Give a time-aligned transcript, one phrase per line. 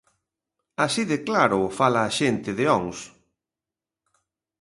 [0.85, 2.99] Así de claro fala a xente de Ons.